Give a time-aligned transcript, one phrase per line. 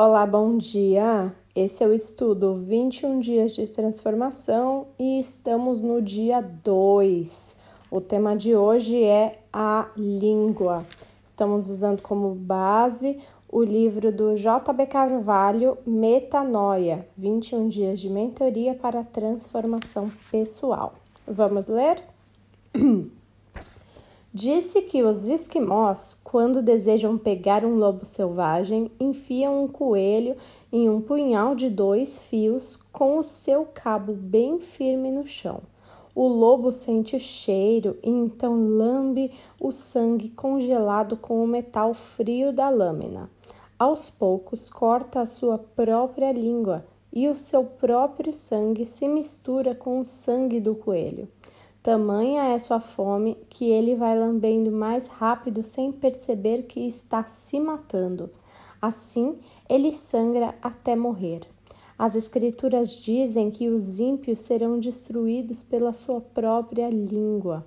[0.00, 1.34] Olá, bom dia!
[1.56, 7.56] Esse é o estudo 21 Dias de Transformação e estamos no dia 2.
[7.90, 10.86] O tema de hoje é a língua.
[11.24, 19.02] Estamos usando como base o livro do JB Carvalho, Metanoia 21 Dias de Mentoria para
[19.02, 20.94] Transformação Pessoal.
[21.26, 22.00] Vamos ler?
[24.40, 30.36] Disse que os esquimós, quando desejam pegar um lobo selvagem, enfiam um coelho
[30.70, 35.60] em um punhal de dois fios com o seu cabo bem firme no chão.
[36.14, 42.52] O lobo sente o cheiro e então lambe o sangue congelado com o metal frio
[42.52, 43.28] da lâmina.
[43.76, 49.98] Aos poucos, corta a sua própria língua e o seu próprio sangue se mistura com
[49.98, 51.26] o sangue do coelho.
[51.88, 57.58] Tamanha é sua fome que ele vai lambendo mais rápido sem perceber que está se
[57.58, 58.28] matando.
[58.78, 61.48] Assim, ele sangra até morrer.
[61.98, 67.64] As Escrituras dizem que os ímpios serão destruídos pela sua própria língua.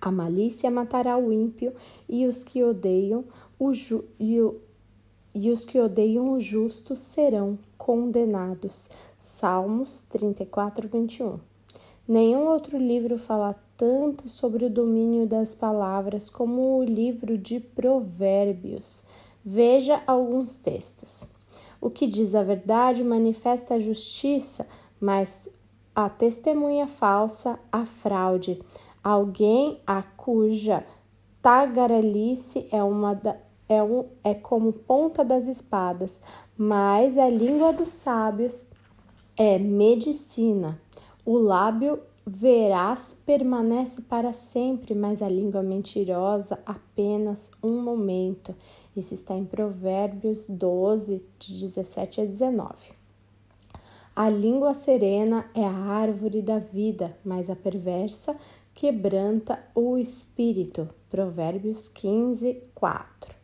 [0.00, 1.72] A malícia matará o ímpio
[2.08, 3.24] e os que odeiam
[3.56, 4.56] o ju e, o,
[5.32, 8.90] e os que odeiam o justo serão condenados.
[9.20, 11.47] Salmos 34, 21.
[12.08, 19.04] Nenhum outro livro fala tanto sobre o domínio das palavras como o livro de Provérbios.
[19.44, 21.28] Veja alguns textos.
[21.78, 24.66] O que diz a verdade manifesta a justiça,
[24.98, 25.50] mas
[25.94, 28.58] a testemunha falsa a fraude.
[29.04, 30.86] Alguém a cuja
[31.42, 33.36] tagarelice é uma da,
[33.68, 36.22] é, um, é como ponta das espadas,
[36.56, 38.66] mas a língua dos sábios
[39.36, 40.80] é medicina.
[41.30, 48.56] O lábio veraz permanece para sempre, mas a língua mentirosa apenas um momento.
[48.96, 52.94] Isso está em Provérbios 12, de 17 a 19.
[54.16, 58.34] A língua serena é a árvore da vida, mas a perversa
[58.72, 60.88] quebranta o espírito.
[61.10, 63.37] Provérbios 15, 4.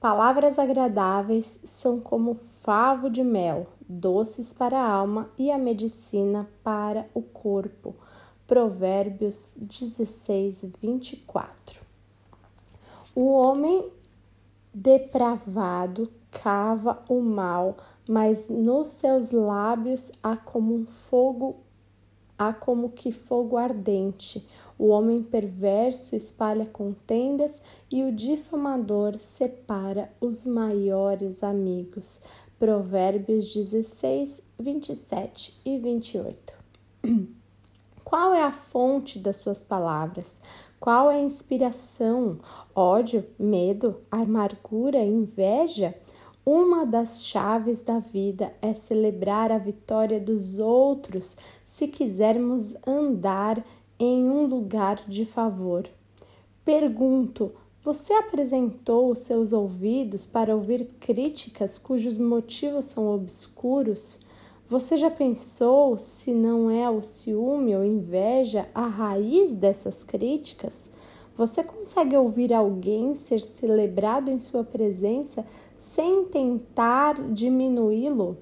[0.00, 7.08] Palavras agradáveis são como favo de mel, doces para a alma e a medicina para
[7.12, 7.96] o corpo.
[8.46, 11.80] Provérbios 16, 24.
[13.12, 13.90] O homem
[14.72, 17.76] depravado cava o mal,
[18.08, 21.56] mas nos seus lábios há como um fogo,
[22.38, 24.46] há como que fogo ardente.
[24.78, 27.60] O homem perverso espalha contendas
[27.90, 32.22] e o difamador separa os maiores amigos.
[32.58, 36.54] Provérbios 16, 27 e 28.
[38.04, 40.40] Qual é a fonte das suas palavras?
[40.80, 42.38] Qual é a inspiração?
[42.74, 45.94] Ódio, medo, amargura, inveja?
[46.50, 51.36] Uma das chaves da vida é celebrar a vitória dos outros
[51.78, 53.64] se quisermos andar
[54.00, 55.88] em um lugar de favor.
[56.64, 64.18] Pergunto: você apresentou os seus ouvidos para ouvir críticas cujos motivos são obscuros?
[64.68, 70.90] Você já pensou se não é o ciúme ou inveja a raiz dessas críticas?
[71.36, 75.46] Você consegue ouvir alguém ser celebrado em sua presença
[75.76, 78.36] sem tentar diminuí-lo?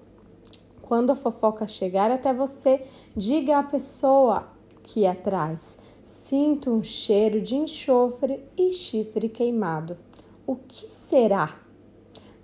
[0.87, 2.81] Quando a fofoca chegar até você,
[3.17, 4.47] diga à pessoa:
[4.85, 5.79] que atrás.
[6.01, 9.99] Sinto um cheiro de enxofre e chifre queimado.
[10.47, 11.61] O que será?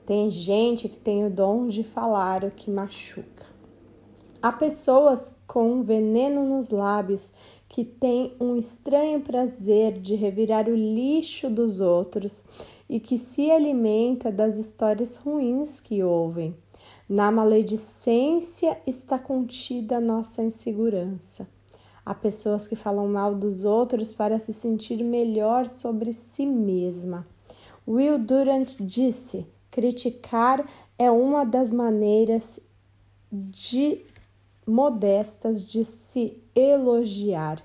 [0.05, 3.47] Tem gente que tem o dom de falar o que machuca.
[4.43, 7.33] Há pessoas com veneno nos lábios
[7.69, 12.43] que têm um estranho prazer de revirar o lixo dos outros
[12.89, 16.57] e que se alimenta das histórias ruins que ouvem.
[17.09, 21.49] Na maledicência está contida nossa insegurança.
[22.05, 27.27] Há pessoas que falam mal dos outros para se sentir melhor sobre si mesma.
[27.87, 30.65] Will Durant disse: criticar
[30.99, 32.61] é uma das maneiras
[33.31, 34.05] de
[34.67, 37.63] modestas de se elogiar.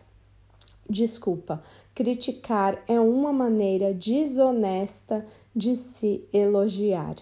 [0.90, 1.62] Desculpa,
[1.94, 5.26] criticar é uma maneira desonesta
[5.56, 7.16] de se elogiar.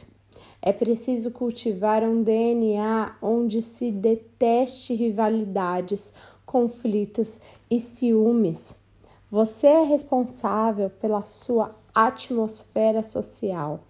[0.68, 6.12] É preciso cultivar um DNA onde se deteste rivalidades,
[6.44, 7.40] conflitos
[7.70, 8.76] e ciúmes.
[9.30, 13.82] Você é responsável pela sua atmosfera social.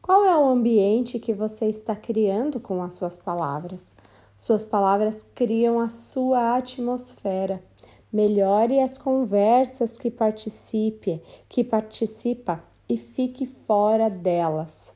[0.00, 3.94] Qual é o ambiente que você está criando com as suas palavras?
[4.34, 7.62] Suas palavras criam a sua atmosfera.
[8.10, 14.94] Melhore as conversas que participe, que participa e fique fora delas.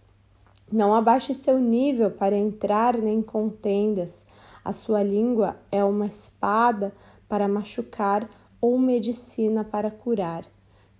[0.72, 4.26] Não abaixe seu nível para entrar em contendas.
[4.64, 6.92] A sua língua é uma espada
[7.28, 8.28] para machucar
[8.60, 10.44] ou medicina para curar.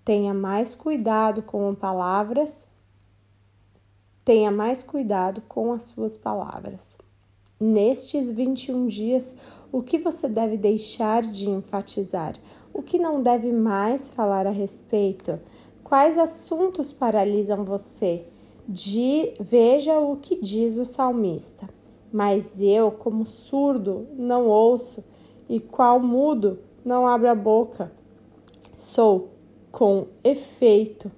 [0.04, 2.64] Tenha mais cuidado com palavras.
[4.24, 6.96] Tenha mais cuidado com as suas palavras.
[7.58, 9.34] Nestes 21 dias,
[9.72, 12.36] o que você deve deixar de enfatizar?
[12.72, 15.40] O que não deve mais falar a respeito?
[15.82, 18.28] Quais assuntos paralisam você?
[18.68, 21.68] De, veja o que diz o salmista.
[22.12, 25.04] Mas eu, como surdo, não ouço,
[25.48, 27.92] e qual mudo, não abro a boca.
[28.76, 29.30] Sou
[29.70, 31.10] com efeito,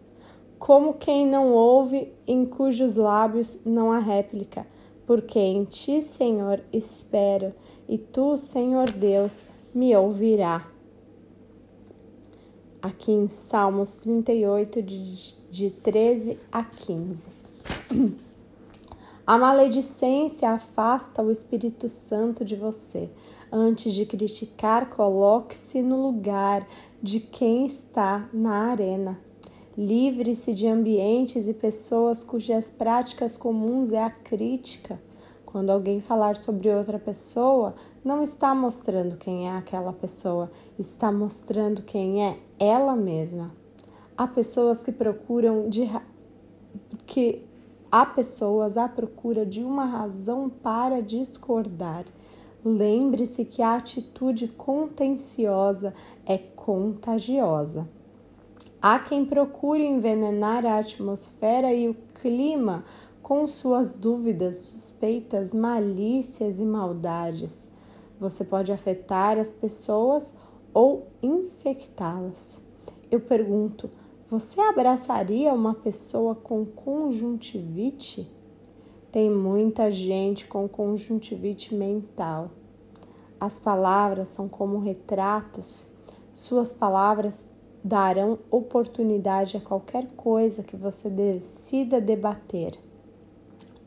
[0.59, 4.67] como quem não ouve, em cujos lábios não há réplica
[5.09, 7.55] porque em ti, Senhor, espero,
[7.89, 10.69] e tu, Senhor Deus, me ouvirá.
[12.81, 17.27] Aqui em Salmos 38, de, de 13 a 15.
[19.27, 23.11] A maledicência afasta o Espírito Santo de você.
[23.51, 26.69] Antes de criticar, coloque-se no lugar
[27.03, 29.19] de quem está na arena.
[29.77, 35.01] Livre-se de ambientes e pessoas cujas práticas comuns é a crítica.
[35.45, 37.75] Quando alguém falar sobre outra pessoa,
[38.05, 40.49] não está mostrando quem é aquela pessoa,
[40.79, 43.53] está mostrando quem é ela mesma.
[44.17, 45.89] Há pessoas que procuram de
[47.07, 47.47] que
[47.91, 52.05] há pessoas à procura de uma razão para discordar.
[52.65, 55.95] Lembre-se que a atitude contenciosa
[56.27, 57.89] é contagiosa.
[58.81, 62.85] Há quem procure envenenar a atmosfera e o clima
[63.23, 67.69] com suas dúvidas, suspeitas, malícias e maldades.
[68.21, 70.35] Você pode afetar as pessoas
[70.73, 72.61] ou infectá-las.
[73.11, 73.91] Eu pergunto:
[74.27, 78.31] você abraçaria uma pessoa com conjuntivite?
[79.11, 82.51] Tem muita gente com conjuntivite mental.
[83.41, 85.87] As palavras são como retratos.
[86.33, 87.49] Suas palavras
[87.83, 92.79] darão oportunidade a qualquer coisa que você decida debater.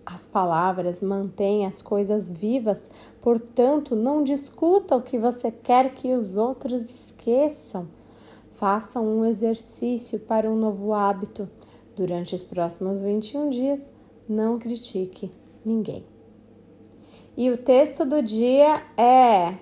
[0.05, 2.89] As palavras mantêm as coisas vivas,
[3.21, 7.87] portanto, não discuta o que você quer que os outros esqueçam.
[8.49, 11.49] Faça um exercício para um novo hábito.
[11.95, 13.91] Durante os próximos 21 dias,
[14.27, 15.31] não critique
[15.63, 16.05] ninguém.
[17.37, 19.57] E o texto do dia é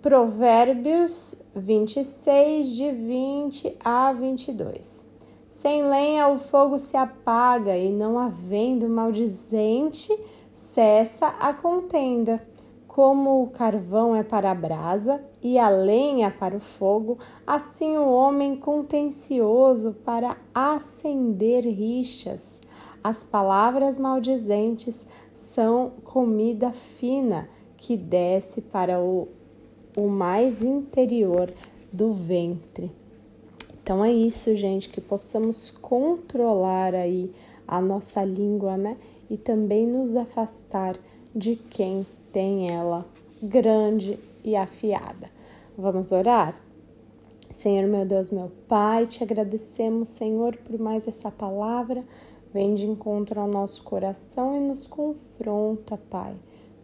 [0.00, 5.11] Provérbios 26, de 20 a 22.
[5.52, 10.10] Sem lenha o fogo se apaga, e não havendo maldizente,
[10.50, 12.42] cessa a contenda.
[12.88, 18.10] Como o carvão é para a brasa e a lenha para o fogo, assim o
[18.10, 22.58] homem contencioso para acender rixas.
[23.04, 27.46] As palavras maldizentes são comida fina
[27.76, 29.28] que desce para o
[29.94, 31.52] o mais interior
[31.92, 33.01] do ventre.
[33.92, 37.30] Então é isso, gente, que possamos controlar aí
[37.68, 38.96] a nossa língua, né?
[39.28, 40.96] E também nos afastar
[41.36, 43.04] de quem tem ela
[43.42, 45.28] grande e afiada.
[45.76, 46.58] Vamos orar?
[47.52, 52.02] Senhor, meu Deus, meu Pai, te agradecemos, Senhor, por mais essa palavra.
[52.50, 56.34] Vem de encontro ao nosso coração e nos confronta, Pai,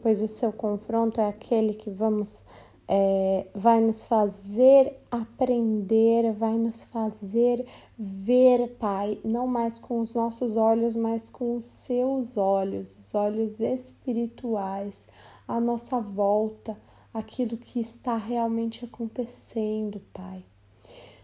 [0.03, 2.45] pois o seu confronto é aquele que vamos
[2.89, 7.67] é, vai nos fazer aprender, vai nos fazer
[7.99, 13.61] ver, Pai, não mais com os nossos olhos, mas com os seus olhos, os olhos
[13.61, 15.07] espirituais,
[15.47, 16.79] à nossa volta,
[17.13, 20.43] aquilo que está realmente acontecendo, Pai.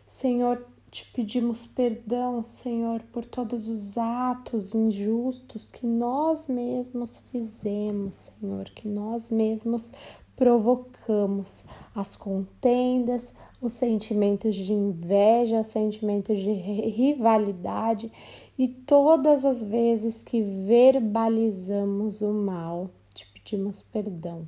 [0.04, 8.66] Senhor, te pedimos perdão, Senhor, por todos os atos injustos que nós mesmos fizemos, Senhor,
[8.66, 9.92] que nós mesmos
[10.36, 11.64] provocamos
[11.94, 18.10] as contendas, os sentimentos de inveja, os sentimentos de rivalidade
[18.58, 24.46] e todas as vezes que verbalizamos o mal, te pedimos perdão.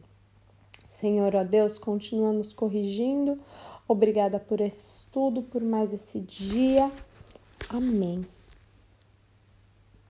[0.91, 3.39] Senhor, ó Deus, continua nos corrigindo.
[3.87, 6.91] Obrigada por esse estudo, por mais esse dia.
[7.69, 8.23] Amém.